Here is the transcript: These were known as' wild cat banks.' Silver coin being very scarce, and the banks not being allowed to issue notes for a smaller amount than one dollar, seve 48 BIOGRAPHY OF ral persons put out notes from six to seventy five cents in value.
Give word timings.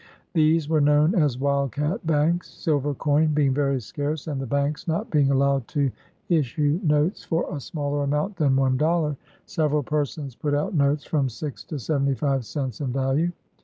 These 0.33 0.67
were 0.67 0.81
known 0.81 1.13
as' 1.13 1.37
wild 1.39 1.73
cat 1.73 2.07
banks.' 2.07 2.49
Silver 2.49 2.95
coin 2.95 3.35
being 3.35 3.53
very 3.53 3.79
scarce, 3.79 4.25
and 4.25 4.41
the 4.41 4.47
banks 4.47 4.87
not 4.87 5.11
being 5.11 5.29
allowed 5.29 5.67
to 5.77 5.91
issue 6.27 6.79
notes 6.81 7.23
for 7.23 7.45
a 7.55 7.59
smaller 7.59 8.01
amount 8.01 8.37
than 8.37 8.55
one 8.55 8.77
dollar, 8.77 9.15
seve 9.45 9.57
48 9.57 9.57
BIOGRAPHY 9.57 9.63
OF 9.63 9.71
ral 9.73 9.83
persons 9.83 10.35
put 10.35 10.53
out 10.55 10.73
notes 10.73 11.03
from 11.05 11.29
six 11.29 11.63
to 11.65 11.77
seventy 11.77 12.15
five 12.15 12.47
cents 12.47 12.81
in 12.81 12.91
value. 12.91 13.31